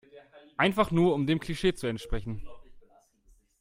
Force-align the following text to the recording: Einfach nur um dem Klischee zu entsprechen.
Einfach 0.57 0.89
nur 0.89 1.13
um 1.13 1.27
dem 1.27 1.39
Klischee 1.39 1.75
zu 1.75 1.85
entsprechen. 1.85 2.41